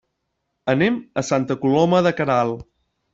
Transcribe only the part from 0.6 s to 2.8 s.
Anem a Santa Coloma de Queralt.